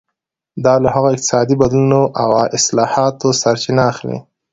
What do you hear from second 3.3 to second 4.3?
سرچینه اخلي.